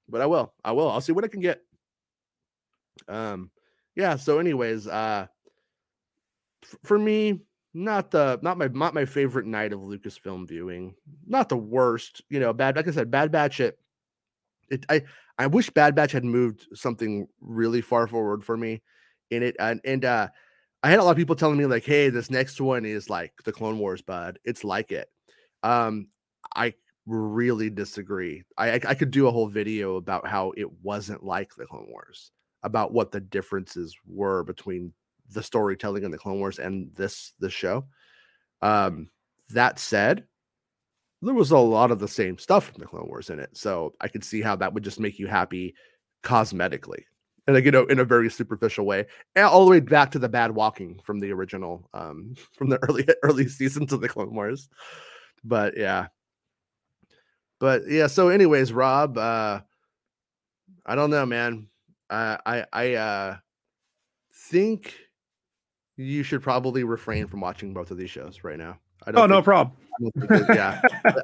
[0.09, 0.53] But I will.
[0.65, 0.91] I will.
[0.91, 1.61] I'll see what I can get.
[3.09, 3.51] Um,
[3.97, 4.17] yeah.
[4.17, 5.27] So, anyways, uh,
[6.85, 7.41] for me,
[7.75, 10.95] not the not my not my favorite night of Lucasfilm viewing.
[11.27, 12.23] Not the worst.
[12.29, 12.77] You know, bad.
[12.77, 13.61] Like I said, Bad Batch.
[13.61, 13.79] It.
[14.71, 14.85] It.
[14.89, 15.03] I.
[15.39, 18.83] I wish Bad Batch had moved something really far forward for me
[19.31, 20.29] in it, and and uh
[20.83, 23.33] I had a lot of people telling me like, "Hey, this next one is like
[23.45, 24.39] the Clone Wars, bud.
[24.45, 25.09] It's like it."
[25.63, 26.09] Um,
[26.55, 26.75] I
[27.07, 28.45] really disagree.
[28.57, 31.89] I, I, I could do a whole video about how it wasn't like the Clone
[31.89, 34.93] Wars, about what the differences were between
[35.33, 37.87] the storytelling in the Clone Wars and this this show.
[38.63, 39.11] Um,
[39.51, 40.25] that said,
[41.23, 43.95] there was a lot of the same stuff from the Clone Wars in it, so
[44.01, 45.75] I could see how that would just make you happy
[46.23, 47.05] cosmetically.
[47.47, 50.29] And like you know in a very superficial way all the way back to the
[50.29, 54.69] bad walking from the original um from the early early seasons of the clone wars.
[55.43, 56.09] But yeah.
[57.59, 59.61] But yeah so anyways rob uh
[60.87, 61.69] i don't know man.
[62.09, 63.37] Uh, i i uh
[64.35, 64.95] think
[66.01, 69.27] you should probably refrain from watching both of these shows right now I don't oh,
[69.27, 69.77] no problem.
[70.31, 70.81] yeah.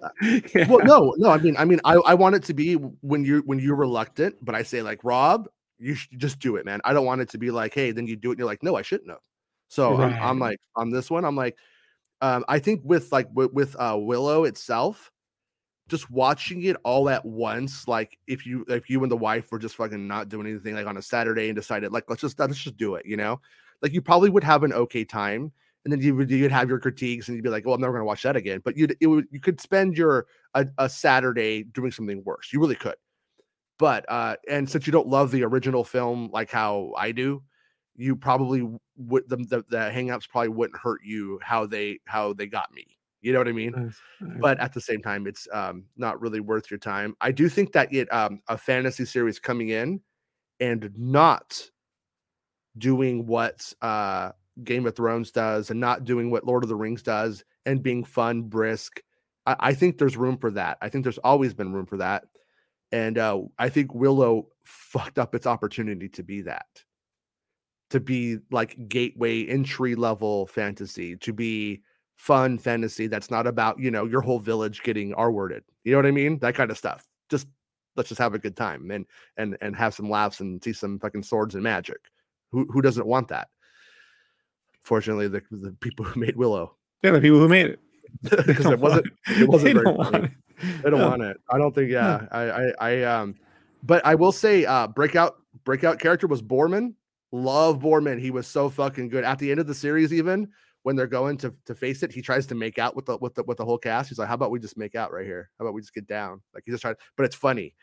[0.55, 0.69] yeah.
[0.69, 1.31] Well, no, no.
[1.31, 4.37] I mean, I mean, I, I want it to be when you when you're reluctant,
[4.43, 6.81] but I say like Rob, you should just do it, man.
[6.85, 8.33] I don't want it to be like, hey, then you do it.
[8.33, 9.21] And you're like, no, I shouldn't have.
[9.69, 10.13] So right.
[10.13, 11.59] I'm, I'm, like, on this one, I'm like,
[12.23, 15.11] um, I think with like with, with uh, Willow itself,
[15.89, 19.59] just watching it all at once, like if you if you and the wife were
[19.59, 22.57] just fucking not doing anything like on a Saturday and decided like let's just let's
[22.57, 23.41] just do it, you know,
[23.83, 25.53] like you probably would have an okay time,
[25.85, 27.93] and then you would you'd have your critiques and you'd be like, well, I'm never
[27.93, 28.61] gonna watch that again.
[28.65, 32.53] But you'd it would you could spend your a, a Saturday doing something worse.
[32.53, 32.97] You really could.
[33.79, 37.43] But uh, and since you don't love the original film like how I do,
[37.95, 42.47] you probably would the, the, the hangups probably wouldn't hurt you how they how they
[42.47, 42.87] got me.
[43.21, 43.73] You know what I mean?
[43.73, 44.39] Nice, nice.
[44.41, 47.17] But at the same time, it's um, not really worth your time.
[47.21, 50.01] I do think that it um, a fantasy series coming in
[50.61, 51.71] and not
[52.79, 54.33] doing what uh,
[54.65, 58.05] Game of Thrones does and not doing what Lord of the Rings does and being
[58.05, 59.01] fun, brisk.
[59.47, 60.79] I, I think there's room for that.
[60.81, 62.25] I think there's always been room for that.
[62.93, 66.67] And uh, I think Willow fucked up its opportunity to be that,
[67.91, 71.83] to be like gateway entry level fantasy, to be
[72.17, 75.65] fun fantasy that's not about, you know, your whole village getting R worded.
[75.85, 76.39] You know what I mean?
[76.39, 77.07] That kind of stuff.
[77.29, 77.49] Just
[77.97, 80.99] let's just have a good time and and and have some laughs and see some
[80.99, 81.99] fucking swords and magic.
[82.57, 83.49] Who who doesn't want that?
[84.81, 86.75] Fortunately, the the people who made Willow.
[87.03, 87.81] Yeah, the people who made it.
[88.47, 90.31] Because it wasn't it wasn't very funny.
[90.87, 91.37] I don't want it.
[91.51, 91.91] I don't think.
[91.91, 93.35] Yeah, I, I, I, um,
[93.83, 96.95] but I will say, uh, breakout, breakout character was Boorman.
[97.31, 98.19] Love Boorman.
[98.19, 100.15] He was so fucking good at the end of the series.
[100.15, 100.49] Even
[100.85, 103.35] when they're going to to face it, he tries to make out with the with
[103.35, 104.09] the with the whole cast.
[104.09, 105.51] He's like, "How about we just make out right here?
[105.59, 107.75] How about we just get down?" Like he's just trying, but it's funny,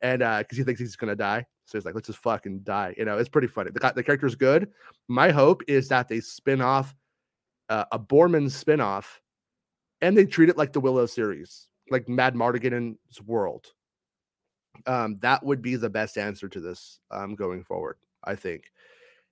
[0.00, 2.94] and uh, because he thinks he's gonna die, so he's like, "Let's just fucking die."
[2.96, 3.70] You know, it's pretty funny.
[3.70, 4.70] The the character's good.
[5.08, 6.94] My hope is that they spin off
[7.68, 9.20] uh, a Boorman spin off,
[10.00, 13.66] and they treat it like the Willow series, like Madmartigan's world.
[14.86, 18.72] Um, that would be the best answer to this um, going forward, I think.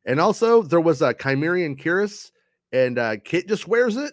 [0.05, 2.31] And also, there was a Chimerian Cuirass
[2.73, 4.13] and uh, Kit just wears it,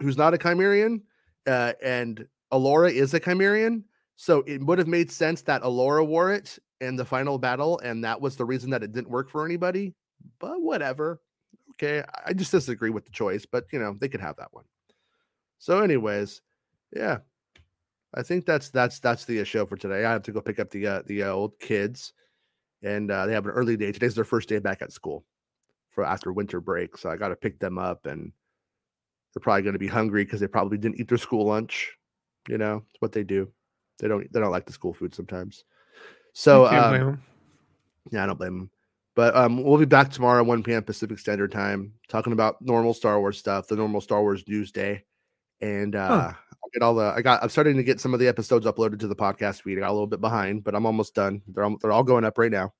[0.00, 1.02] who's not a Chimerian,
[1.46, 3.82] uh, and Elora is a Chimerian.
[4.16, 8.04] So it would have made sense that Elora wore it in the final battle, and
[8.04, 9.94] that was the reason that it didn't work for anybody.
[10.38, 11.20] But whatever.
[11.72, 14.64] Okay, I just disagree with the choice, but you know they could have that one.
[15.58, 16.40] So, anyways,
[16.94, 17.18] yeah,
[18.14, 20.04] I think that's that's that's the show for today.
[20.04, 22.12] I have to go pick up the uh, the uh, old kids,
[22.82, 23.92] and uh, they have an early day.
[23.92, 25.24] Today's their first day back at school
[25.90, 26.96] for after winter break.
[26.96, 28.32] So I got to pick them up, and
[29.34, 31.92] they're probably going to be hungry because they probably didn't eat their school lunch.
[32.48, 33.50] You know, it's what they do.
[33.98, 35.64] They don't they don't like the school food sometimes.
[36.38, 37.18] So um,
[38.12, 38.70] yeah, I don't blame him.
[39.14, 40.82] But um, we'll be back tomorrow, 1 p.m.
[40.82, 45.02] Pacific Standard Time, talking about normal Star Wars stuff, the normal Star Wars news day.
[45.62, 46.32] And uh, huh.
[46.62, 48.98] I'll get all the I got I'm starting to get some of the episodes uploaded
[49.00, 49.78] to the podcast feed.
[49.78, 51.40] I got a little bit behind, but I'm almost done.
[51.48, 52.74] They're all, they're all going up right now.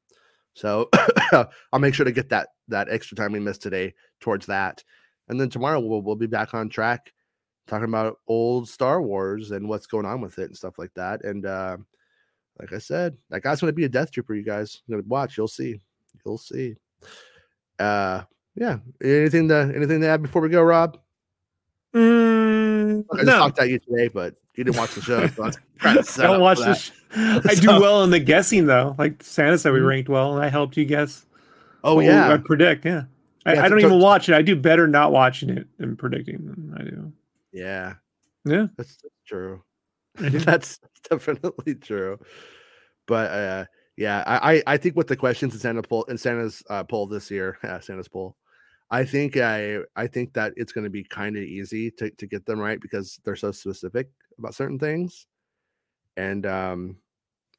[0.52, 0.90] So
[1.72, 4.84] I'll make sure to get that that extra time we missed today towards that.
[5.28, 7.11] And then tomorrow we'll we'll be back on track
[7.66, 11.24] talking about old Star Wars and what's going on with it and stuff like that.
[11.24, 11.78] And uh,
[12.59, 14.82] like I said, that guy's gonna be a death trooper, you guys.
[14.86, 15.80] You're gonna watch, you'll see.
[16.24, 16.76] You'll see.
[17.78, 18.22] Uh
[18.54, 18.78] yeah.
[19.02, 20.98] Anything to anything to add before we go, Rob?
[21.94, 23.38] Mm, I just no.
[23.38, 25.26] talked at you today, but you didn't watch the show.
[25.28, 25.44] So
[25.82, 26.92] I don't watch this.
[27.14, 28.94] I do well in the guessing though.
[28.98, 29.88] Like Santa said, we mm-hmm.
[29.88, 31.24] ranked well, and I helped you guess.
[31.84, 32.84] Oh yeah, I predict.
[32.84, 33.04] Yeah,
[33.44, 34.34] I, yeah, I don't even watch it.
[34.34, 37.12] I do better not watching it than predicting than I do.
[37.52, 37.94] Yeah,
[38.44, 39.14] yeah, that's, that's
[40.44, 42.18] that's definitely true.
[43.06, 43.64] But uh,
[43.96, 47.30] yeah, I I think with the questions in Santa poll in Santa's uh, poll this
[47.30, 48.36] year, Santa's poll,
[48.90, 52.26] I think I I think that it's going to be kind of easy to to
[52.26, 54.08] get them right because they're so specific
[54.38, 55.26] about certain things.
[56.16, 56.96] And um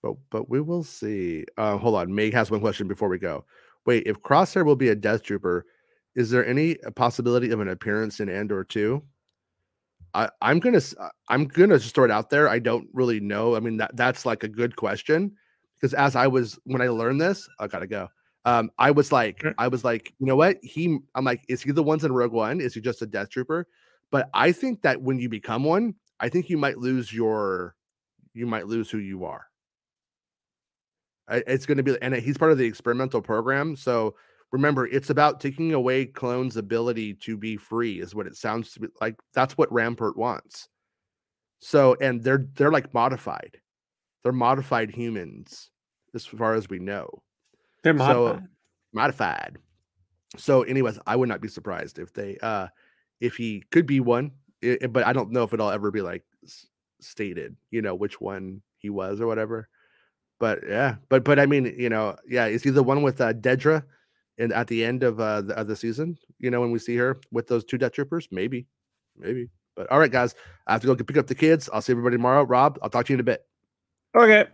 [0.01, 1.45] but but we will see.
[1.57, 2.13] Uh, hold on.
[2.13, 3.45] Meg has one question before we go.
[3.85, 5.65] Wait, if Crosshair will be a Death Trooper,
[6.15, 9.01] is there any possibility of an appearance in Andor 2?
[10.17, 10.81] I, I'm gonna
[11.29, 12.49] I'm gonna just throw it out there.
[12.49, 13.55] I don't really know.
[13.55, 15.31] I mean that that's like a good question
[15.75, 18.09] because as I was when I learned this, I gotta go.
[18.43, 20.57] Um, I was like, I was like, you know what?
[20.63, 22.61] He, I'm like, is he the ones in Rogue One?
[22.61, 23.67] Is he just a Death Trooper?
[24.09, 27.75] But I think that when you become one, I think you might lose your,
[28.33, 29.47] you might lose who you are.
[31.29, 33.75] It's going to be, and he's part of the experimental program.
[33.75, 34.15] So
[34.51, 38.81] remember, it's about taking away clones' ability to be free, is what it sounds to
[38.81, 39.15] be like.
[39.33, 40.69] That's what Rampart wants.
[41.59, 43.57] So, and they're they're like modified.
[44.23, 45.69] They're modified humans,
[46.13, 47.09] as far as we know.
[47.83, 48.41] They're modified.
[48.41, 48.47] So,
[48.93, 49.57] modified.
[50.35, 52.67] So, anyways, I would not be surprised if they uh
[53.19, 54.31] if he could be one,
[54.61, 56.23] it, but I don't know if it'll ever be like
[56.99, 59.67] stated, you know, which one he was or whatever.
[60.39, 63.33] But yeah, but but I mean, you know, yeah, is he the one with uh,
[63.33, 63.83] Dedra
[64.37, 66.17] and at the end of uh the, of the season?
[66.39, 68.67] You know, when we see her with those two Death Troopers, maybe,
[69.17, 69.49] maybe.
[69.75, 70.33] But all right, guys,
[70.65, 71.69] I have to go pick up the kids.
[71.71, 72.43] I'll see everybody tomorrow.
[72.43, 73.45] Rob, I'll talk to you in a bit.
[74.15, 74.45] Okay.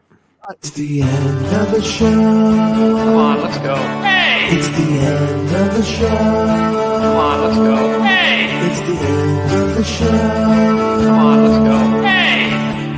[0.49, 2.11] It's the end of the show.
[2.11, 3.75] Come on, let's go.
[3.75, 4.49] Hey!
[4.51, 6.07] It's the end of the show.
[6.09, 8.01] Come on, let's go.
[8.01, 8.67] Hey!
[8.67, 10.07] It's the end of the show.
[10.07, 12.01] Come on, let's go.
[12.03, 12.51] Hey!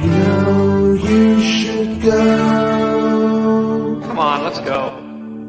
[0.04, 2.20] You know you should go.
[4.08, 4.98] Come on, let's go.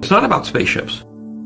[0.03, 1.03] It's not about spaceships.